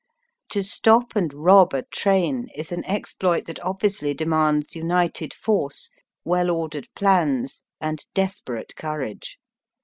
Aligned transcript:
To 0.49 0.63
stop 0.63 1.15
and 1.15 1.31
rob 1.31 1.75
a 1.75 1.83
train, 1.83 2.47
is 2.55 2.71
an 2.71 2.83
exploit 2.85 3.45
that 3.45 3.63
obviously 3.63 4.15
demands 4.15 4.75
united 4.75 5.31
force, 5.31 5.91
well 6.25 6.49
ordered 6.49 6.87
plans, 6.95 7.61
and 7.79 8.03
desperate 8.15 8.75
courage. 8.75 9.37